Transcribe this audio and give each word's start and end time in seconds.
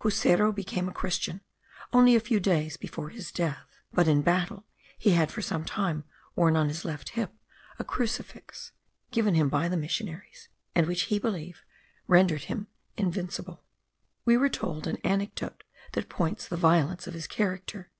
Cuseru 0.00 0.52
became 0.52 0.88
a 0.88 0.92
christian 0.92 1.42
only 1.92 2.16
a 2.16 2.18
few 2.18 2.40
days 2.40 2.76
before 2.76 3.10
his 3.10 3.30
death; 3.30 3.68
but 3.92 4.08
in 4.08 4.20
battle 4.20 4.66
he 4.98 5.10
had 5.10 5.30
for 5.30 5.40
some 5.42 5.64
time 5.64 6.02
worn 6.34 6.56
on 6.56 6.66
his 6.66 6.84
left 6.84 7.10
hip 7.10 7.32
a 7.78 7.84
crucifix, 7.84 8.72
given 9.12 9.36
him 9.36 9.48
by 9.48 9.68
the 9.68 9.76
missionaries, 9.76 10.48
and 10.74 10.88
which 10.88 11.02
he 11.02 11.20
believed 11.20 11.60
rendered 12.08 12.42
him 12.50 12.66
invulnerable. 12.96 13.62
We 14.24 14.36
were 14.36 14.48
told 14.48 14.88
an 14.88 14.96
anecdote 15.04 15.62
that 15.92 16.08
paints 16.08 16.48
the 16.48 16.56
violence 16.56 17.06
of 17.06 17.14
his 17.14 17.28
character. 17.28 17.92